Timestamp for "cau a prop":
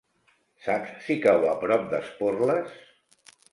1.27-1.87